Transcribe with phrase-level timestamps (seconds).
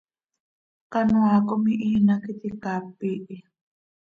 [0.93, 3.35] Canoaa com ihiin hac iti caap iihi.